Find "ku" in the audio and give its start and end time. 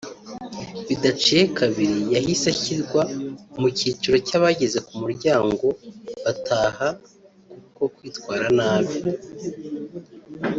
4.87-4.93, 7.45-7.53